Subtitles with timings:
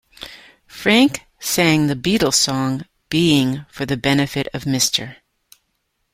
[0.65, 5.17] Frank sang the Beatles song "Being for the Benefit of Mr.